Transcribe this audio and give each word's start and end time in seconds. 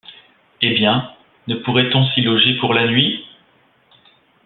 Eh 0.63 0.73
bien! 0.73 1.11
ne 1.45 1.57
pourrait-on 1.57 2.03
s’y 2.07 2.21
loger 2.23 2.55
pour 2.59 2.73
la 2.73 2.87
nuit? 2.87 3.23